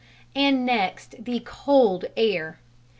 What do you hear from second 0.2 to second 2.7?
And next the cold air!